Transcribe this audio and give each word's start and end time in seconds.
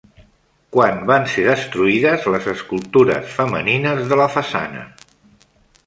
Quan 0.75 0.95
van 1.11 1.27
ser 1.33 1.43
destruïdes 1.47 2.25
les 2.37 2.49
escultures 2.55 3.31
femenines 3.37 4.03
de 4.15 4.21
la 4.23 4.31
façana? 4.39 4.89